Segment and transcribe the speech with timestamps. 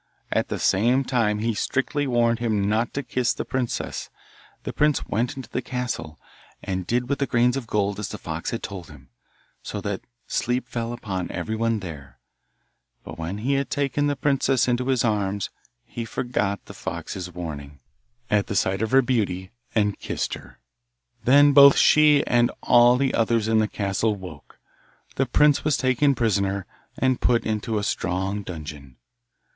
[0.31, 4.09] At the same time he strictly warned him not to kiss the princess.
[4.63, 6.19] The prince went into the castle,
[6.63, 9.09] and did with the grains of gold as the fox had told him,
[9.61, 12.17] so that sleep fell upon everyone there;
[13.03, 15.51] but when he had taken the princess into his arms
[15.85, 17.79] he forgot the fox's warning,
[18.27, 20.57] at the sight of her beauty, and kissed her.
[21.25, 24.57] Then both she and all the others in the castle woke;
[25.17, 26.65] the prince was taken prisoner,
[26.97, 28.95] and put into a strong dungeon.